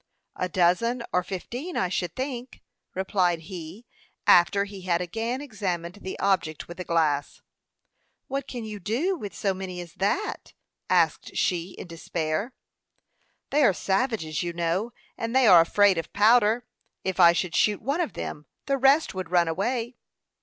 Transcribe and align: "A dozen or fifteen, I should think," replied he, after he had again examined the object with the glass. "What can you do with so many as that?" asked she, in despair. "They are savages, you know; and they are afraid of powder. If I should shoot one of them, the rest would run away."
"A 0.35 0.49
dozen 0.49 1.03
or 1.13 1.21
fifteen, 1.21 1.77
I 1.77 1.87
should 1.89 2.15
think," 2.15 2.63
replied 2.95 3.41
he, 3.41 3.85
after 4.25 4.63
he 4.63 4.81
had 4.81 4.99
again 4.99 5.41
examined 5.41 5.99
the 6.01 6.17
object 6.17 6.67
with 6.67 6.77
the 6.77 6.83
glass. 6.83 7.43
"What 8.27 8.47
can 8.47 8.65
you 8.65 8.79
do 8.79 9.15
with 9.15 9.35
so 9.35 9.53
many 9.53 9.79
as 9.79 9.93
that?" 9.93 10.53
asked 10.89 11.35
she, 11.37 11.73
in 11.73 11.85
despair. 11.85 12.55
"They 13.51 13.63
are 13.63 13.73
savages, 13.75 14.41
you 14.41 14.53
know; 14.53 14.91
and 15.19 15.35
they 15.35 15.45
are 15.45 15.61
afraid 15.61 15.99
of 15.99 16.11
powder. 16.13 16.65
If 17.03 17.19
I 17.19 17.31
should 17.31 17.55
shoot 17.55 17.79
one 17.79 18.01
of 18.01 18.13
them, 18.13 18.47
the 18.65 18.79
rest 18.79 19.13
would 19.13 19.29
run 19.29 19.47
away." 19.47 19.97